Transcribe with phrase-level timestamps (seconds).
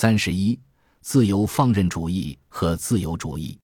[0.00, 0.58] 三十一，
[1.02, 3.58] 自由放任主义和自由主义。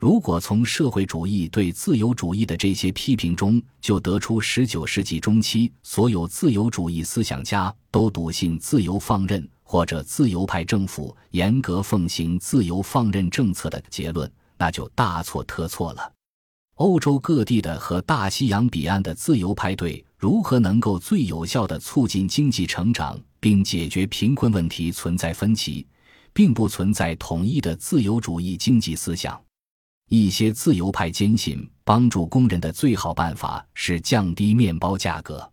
[0.00, 16.12] 如果从社会主义对自由主义的这些批评中就得出，十九世纪中期所有自由主义思想家都笃信自由放任，或者自由派政府严格奉行自由放任政策的结论，那就大错特错了。
[16.74, 25.86] 欧洲各地的和大西洋彼岸的自由派对如何能够最有效地促进经济成长并解决贫困问题存在分歧，
[26.32, 29.40] 并不存在统一的自由主义经济思想。
[30.08, 35.48] 一些自由派坚信，帮助工人的最好办法是降低面包价格。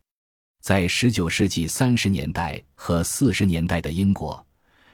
[0.63, 4.43] 在19世纪30年代和40年代的英国，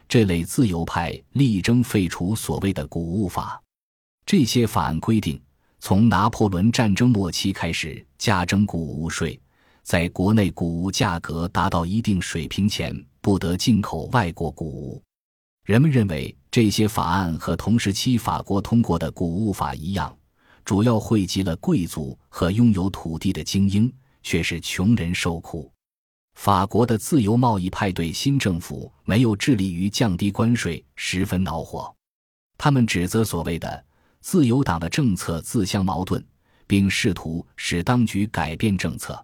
[0.09, 3.61] 这类自由派力争废除所谓的谷物法。
[4.25, 5.41] 这些法案规定，
[5.79, 9.39] 从拿破仑战争末期开始加征谷物税，
[9.83, 15.01] 在国内谷物价格达到一定水平前，不得进口外国谷物。
[15.65, 20.15] 人们认为这些法案和同时期法国通过的谷物法一样，
[20.65, 23.91] 主要惠及了贵族和拥有土地的精英，
[24.23, 25.71] 却是穷人受苦。
[26.35, 31.93] 法国的自由贸易派对新政府没有致力于降低关税，十分恼火。
[32.57, 33.85] 他们指责所谓的
[34.21, 36.23] 自由党的政策自相矛盾，
[36.65, 39.23] 并试图使当局改变政策。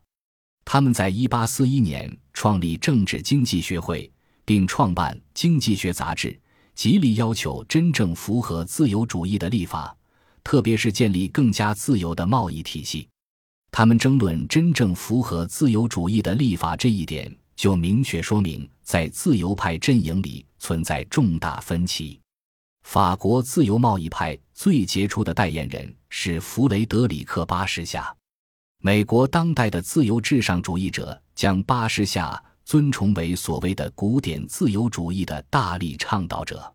[0.69, 4.11] 他们在1841年创立政治经济学会。
[4.47, 6.29] 并创办《经济学杂志》，
[6.73, 9.93] 极力要求真正符合自由主义的立法，
[10.41, 13.09] 特别是建立更加自由的贸易体系。
[13.71, 22.17] 他们争论真正符合自由主义的立法这一点，就明确说明在自由派阵营里存在重大分歧。
[22.83, 28.15] 法国自由贸易派最杰出的代言人是弗雷德里克·巴什夏。
[28.79, 32.43] 美国当代的自由至上主义者将巴什夏。
[32.67, 36.69] 尊崇为所谓的古典自由主义的大力倡导者，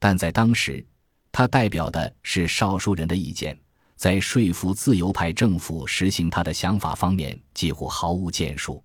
[0.00, 0.84] 但在当时，
[1.30, 3.56] 他代表的是少数人的意见，
[3.94, 8.82] 在说服自由派政府实行他的想法方面几乎毫无建树。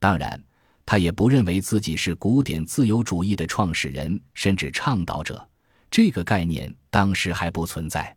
[0.00, 0.42] 当然，
[0.86, 5.46] 他也不认为自己是古典自由主义的创始人，甚至倡导者。
[5.90, 8.16] 这个概念当时还不存在。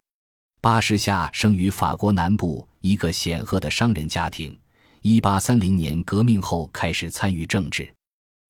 [0.67, 4.53] 巴什夏生于法国南部一个显赫的商人家庭。
[5.01, 7.89] 一八三零年革命后开始参与政治。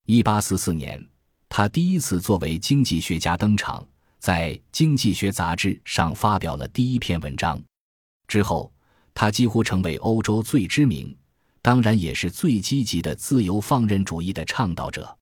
[0.07, 1.00] 一八四四年，
[1.47, 7.61] 他第一次作为经济学家登场，在《经济学杂志》上发表了第一篇文章。
[8.27, 8.73] 之后，
[9.13, 11.16] 他几乎成为欧洲最知名，
[11.61, 15.16] 当然也是最积极的自由放任主义的倡导者。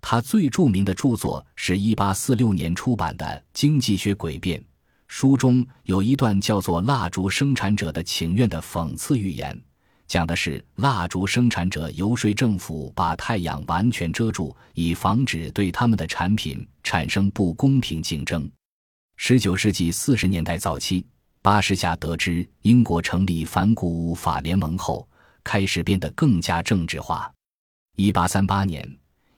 [0.00, 4.60] 他最著名的著作是一八四六年出版的《经济学诡辩》，
[5.08, 9.58] 书中有一段叫做“蜡烛生产者的请愿”的讽刺寓言。
[10.06, 18.48] 讲的是蜡烛生产者游说政府把太阳完全遮住，以防止对他们的产品产生不公平竞争。
[19.16, 21.04] 十九世纪四十年代早期，
[21.42, 25.06] 巴士夏得知英国成立反谷物法联盟后，
[25.42, 27.30] 开始变得更加政治化。
[27.96, 28.88] 一八三八年，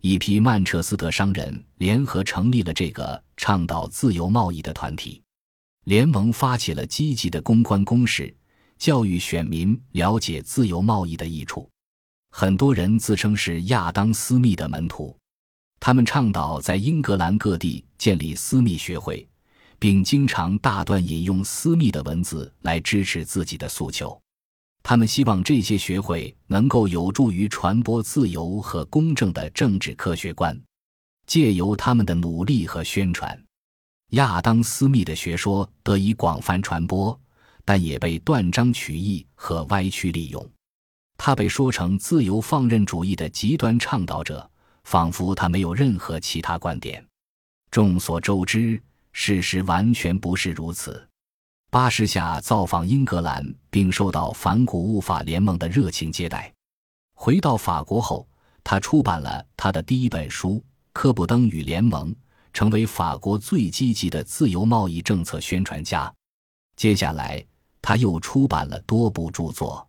[0.03, 5.21] 一批曼彻斯特商人联合成立了这个倡导自由贸易的团体，
[5.85, 8.35] 联盟发起了积极的公关攻势。
[8.79, 11.69] 教育选民了解自由贸易的益处，
[12.31, 15.15] 很多人自称是亚当·斯密的门徒，
[15.79, 19.29] 他们倡导在英格兰各地建立斯密学会，
[19.79, 24.19] 并经常大段引用斯密的文字来支持自己的诉求。
[24.83, 30.59] 他们希望这些学会能够有助于传播自由和公正的政治科学观。
[31.27, 33.39] 借由他们的努力和宣传，
[34.11, 37.19] 亚当·斯密的学说得以广泛传播。
[37.63, 40.45] 但也被断章取义和歪曲利用，
[41.17, 44.51] 他被说成自由放任主义的极端倡导者，
[44.83, 47.07] 仿佛他没有任何其他观点。
[47.71, 48.83] 众所周知，
[49.13, 51.07] 事实完全不是如此。
[51.71, 56.53] 巴士夏造访英格兰，并受到反古物法联盟的热情接待。
[57.15, 58.27] 回到法国后，
[58.65, 60.55] 他出版了他的第一本书
[60.93, 62.11] 《科布登与联盟》，
[62.53, 66.13] 成为法国最积极的自由贸易政策宣传家。
[66.77, 67.45] 接下来。
[67.83, 69.89] 他又出版了多部著作。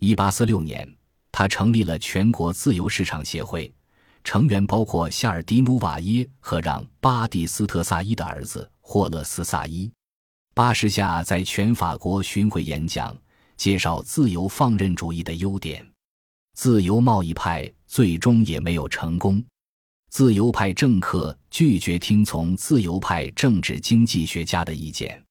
[0.00, 0.90] 一八四六年，
[1.30, 3.70] 他成立了全国自由市场协会，
[4.24, 9.92] 成员包括夏尔迪努瓦耶和让巴蒂斯特萨伊的儿子霍勒斯萨伊。
[10.54, 13.14] 巴什夏在全法国巡回演讲，
[13.58, 15.86] 介绍自由放任主义的优点。
[16.54, 19.44] 自由贸易派最终也没有成功。
[20.08, 25.22] 自由派政客拒绝听从自由派政治经济学家的意见。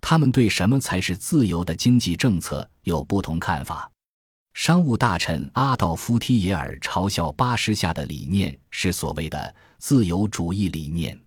[0.00, 3.90] 他们对什么才是自由的经济政策有不同看法。
[4.54, 11.18] 商务大臣阿道夫·提耶尔嘲笑巴什下的理念是所谓的自由主义理念。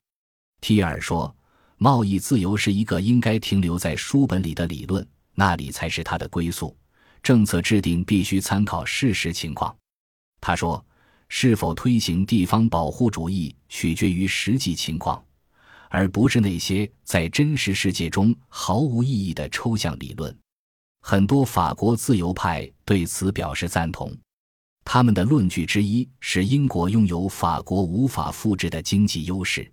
[0.62, 1.36] 提尔说，
[1.78, 6.76] 贸易自由是一个应该停留在书本里的理论，那里才是它的归宿。
[7.24, 9.76] 政策制定必须参考事实情况。
[10.40, 10.86] 他说，
[11.38, 15.22] 是否推行地方保护主义取决于实际情况，
[15.90, 20.34] 而不是那些在真实世界中毫无意义的抽象理论。
[21.02, 24.18] 很多法国自由派对此表示赞同，
[24.86, 29.70] 他们的论据之一是英国拥有法国无法复制的经济优势，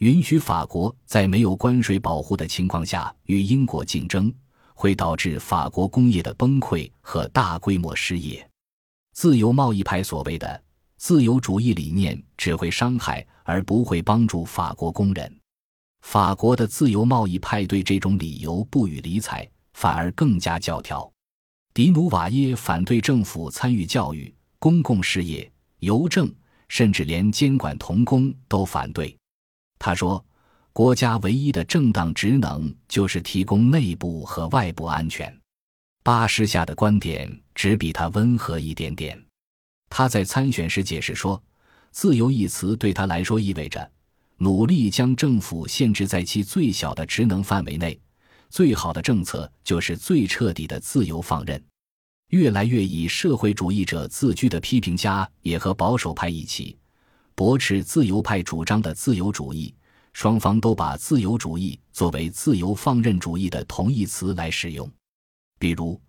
[0.00, 4.30] 允许法国在没有关税保护的情况下与英国竞争，
[4.74, 8.46] 会导致法国工业的崩溃和大规模失业。
[9.14, 10.62] 自由贸易派所谓的
[11.00, 15.40] 自由主义理念只会伤害而不会帮助法国工人。
[16.02, 19.50] 法国的自由贸易派对这种理由不予理睬。
[19.72, 21.10] 反而更加教条。
[21.72, 26.30] 迪努瓦耶反对政府参与教育、公共事业、邮政，
[26.68, 29.16] 甚至连监管童工都反对。
[29.78, 30.22] 他说
[30.74, 35.34] ：“国家唯一的正当职能就是提供内部和外部安全。”
[36.04, 39.18] 巴士下的观点只比他温和一点点。
[39.90, 41.42] 他在参选时解释说
[41.92, 43.90] ：“自由一词对他来说意味着
[44.38, 48.00] 努力将政府限制在其最小的职能范围内。”
[48.48, 51.62] 最好的政策就是最彻底的自由放任。
[52.28, 56.78] 越来越以社会主义者自居的批评家也和保守派一起
[57.34, 59.74] 驳斥自由派主张的自由主义。
[60.12, 64.90] 双方都把自由主义作为自由放任主义的同义词来使用。
[65.58, 66.00] 比如，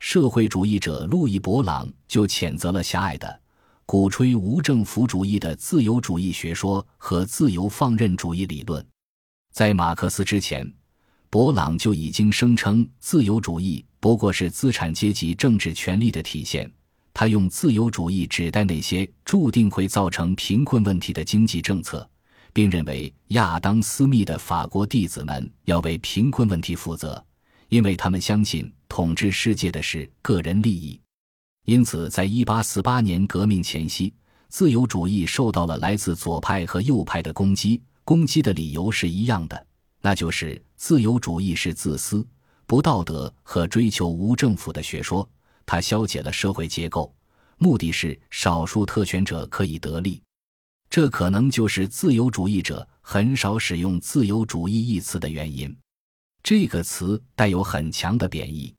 [0.00, 3.40] 社会主义者路易·勃朗就谴责了狭隘的、
[3.86, 8.84] 鼓吹无政府主义的自由主义学说和自由放任主义理论。
[9.52, 10.68] 在马克思之前。
[11.32, 16.68] 博朗就已经声称，自由主义不过是资产阶级政治权力的体现。
[17.14, 22.04] 他用自由主义指代那些注定会造成贫困问题的经济政策，
[22.52, 27.24] 并认为亚当·斯密的法国弟子们要为贫困问题负责，
[27.70, 31.00] 因为他们相信统治世界的是个人利益。
[31.64, 34.12] 因此，在1848年革命前夕，
[34.48, 39.66] 自由主义受到了来自左派和右派的攻击，攻击的理由是一样的。
[40.02, 42.26] 那就是自由主义是自私、
[42.66, 45.28] 不道德和追求无政府的学说，
[45.64, 47.14] 它消解了社会结构，
[47.58, 50.20] 目的是少数特权者可以得利。
[50.88, 55.76] 这可能就是自由主义者很少使用“自由主义”一词的原因。
[56.42, 58.74] 这个词带有很强的贬义。